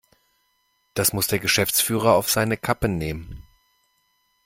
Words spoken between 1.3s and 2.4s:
Geschäftsführer auf